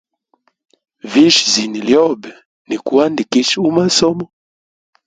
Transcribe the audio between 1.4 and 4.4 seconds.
zina lyobe ni kuandikishe umasomo.